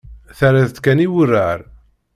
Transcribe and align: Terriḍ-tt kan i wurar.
Terriḍ-tt 0.37 0.83
kan 0.83 1.03
i 1.05 1.07
wurar. 1.11 1.59